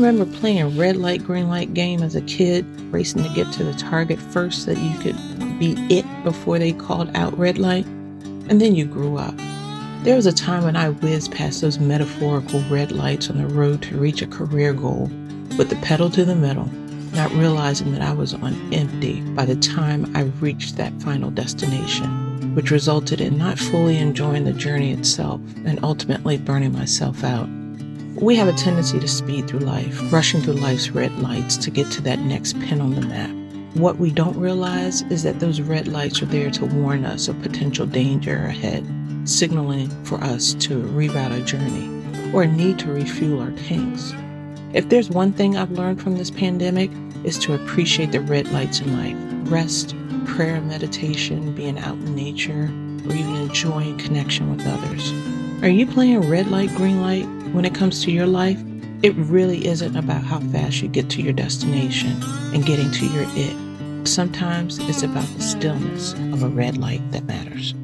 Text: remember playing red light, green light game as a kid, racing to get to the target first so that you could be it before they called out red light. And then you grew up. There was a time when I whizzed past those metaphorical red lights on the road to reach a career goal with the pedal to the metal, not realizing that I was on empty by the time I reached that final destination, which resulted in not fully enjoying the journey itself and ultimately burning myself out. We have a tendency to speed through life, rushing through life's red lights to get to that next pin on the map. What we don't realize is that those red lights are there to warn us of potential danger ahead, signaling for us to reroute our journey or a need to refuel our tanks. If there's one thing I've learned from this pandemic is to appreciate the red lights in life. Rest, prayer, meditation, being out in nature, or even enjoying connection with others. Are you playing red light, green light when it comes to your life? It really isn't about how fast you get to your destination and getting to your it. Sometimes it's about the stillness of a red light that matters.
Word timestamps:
remember 0.00 0.24
playing 0.38 0.78
red 0.78 0.96
light, 0.96 1.22
green 1.22 1.48
light 1.48 1.74
game 1.74 2.02
as 2.02 2.16
a 2.16 2.22
kid, 2.22 2.64
racing 2.90 3.22
to 3.22 3.28
get 3.34 3.52
to 3.52 3.64
the 3.64 3.74
target 3.74 4.18
first 4.18 4.64
so 4.64 4.72
that 4.72 4.80
you 4.80 4.98
could 4.98 5.16
be 5.58 5.72
it 5.94 6.06
before 6.24 6.58
they 6.58 6.72
called 6.72 7.14
out 7.14 7.38
red 7.38 7.58
light. 7.58 7.84
And 7.84 8.60
then 8.60 8.74
you 8.74 8.86
grew 8.86 9.18
up. 9.18 9.34
There 10.02 10.16
was 10.16 10.24
a 10.24 10.32
time 10.32 10.64
when 10.64 10.76
I 10.76 10.88
whizzed 10.88 11.32
past 11.32 11.60
those 11.60 11.78
metaphorical 11.78 12.62
red 12.70 12.92
lights 12.92 13.28
on 13.28 13.36
the 13.36 13.46
road 13.46 13.82
to 13.82 13.98
reach 13.98 14.22
a 14.22 14.26
career 14.26 14.72
goal 14.72 15.10
with 15.58 15.68
the 15.68 15.78
pedal 15.82 16.08
to 16.10 16.24
the 16.24 16.34
metal, 16.34 16.70
not 17.12 17.30
realizing 17.32 17.92
that 17.92 18.00
I 18.00 18.14
was 18.14 18.32
on 18.32 18.72
empty 18.72 19.20
by 19.20 19.44
the 19.44 19.56
time 19.56 20.10
I 20.16 20.22
reached 20.40 20.78
that 20.78 20.94
final 21.02 21.30
destination, 21.30 22.54
which 22.54 22.70
resulted 22.70 23.20
in 23.20 23.36
not 23.36 23.58
fully 23.58 23.98
enjoying 23.98 24.44
the 24.44 24.54
journey 24.54 24.92
itself 24.92 25.42
and 25.66 25.78
ultimately 25.84 26.38
burning 26.38 26.72
myself 26.72 27.22
out. 27.22 27.48
We 28.20 28.36
have 28.36 28.48
a 28.48 28.52
tendency 28.52 29.00
to 29.00 29.08
speed 29.08 29.48
through 29.48 29.60
life, 29.60 30.12
rushing 30.12 30.42
through 30.42 30.54
life's 30.54 30.90
red 30.90 31.18
lights 31.20 31.56
to 31.56 31.70
get 31.70 31.90
to 31.92 32.02
that 32.02 32.18
next 32.18 32.52
pin 32.60 32.82
on 32.82 32.94
the 32.94 33.00
map. 33.00 33.30
What 33.78 33.96
we 33.96 34.10
don't 34.10 34.36
realize 34.36 35.00
is 35.04 35.22
that 35.22 35.40
those 35.40 35.62
red 35.62 35.88
lights 35.88 36.20
are 36.20 36.26
there 36.26 36.50
to 36.50 36.66
warn 36.66 37.06
us 37.06 37.28
of 37.28 37.40
potential 37.40 37.86
danger 37.86 38.44
ahead, 38.44 38.86
signaling 39.24 39.88
for 40.04 40.22
us 40.22 40.52
to 40.52 40.82
reroute 40.82 41.30
our 41.30 41.40
journey 41.46 41.88
or 42.34 42.42
a 42.42 42.46
need 42.46 42.78
to 42.80 42.92
refuel 42.92 43.40
our 43.40 43.52
tanks. 43.52 44.12
If 44.74 44.90
there's 44.90 45.08
one 45.08 45.32
thing 45.32 45.56
I've 45.56 45.70
learned 45.70 46.02
from 46.02 46.18
this 46.18 46.30
pandemic 46.30 46.90
is 47.24 47.38
to 47.38 47.54
appreciate 47.54 48.12
the 48.12 48.20
red 48.20 48.52
lights 48.52 48.80
in 48.80 48.98
life. 48.98 49.16
Rest, 49.50 49.94
prayer, 50.26 50.60
meditation, 50.60 51.54
being 51.54 51.78
out 51.78 51.96
in 51.96 52.14
nature, 52.14 52.64
or 53.08 53.14
even 53.14 53.36
enjoying 53.36 53.96
connection 53.96 54.54
with 54.54 54.66
others. 54.66 55.10
Are 55.62 55.68
you 55.68 55.86
playing 55.86 56.30
red 56.30 56.50
light, 56.50 56.74
green 56.74 57.02
light 57.02 57.26
when 57.52 57.66
it 57.66 57.74
comes 57.74 58.02
to 58.04 58.10
your 58.10 58.26
life? 58.26 58.58
It 59.02 59.14
really 59.16 59.66
isn't 59.66 59.94
about 59.94 60.24
how 60.24 60.40
fast 60.40 60.80
you 60.80 60.88
get 60.88 61.10
to 61.10 61.22
your 61.22 61.34
destination 61.34 62.16
and 62.54 62.64
getting 62.64 62.90
to 62.92 63.06
your 63.06 63.26
it. 63.36 64.08
Sometimes 64.08 64.78
it's 64.88 65.02
about 65.02 65.28
the 65.36 65.42
stillness 65.42 66.14
of 66.32 66.42
a 66.42 66.48
red 66.48 66.78
light 66.78 67.02
that 67.12 67.24
matters. 67.24 67.74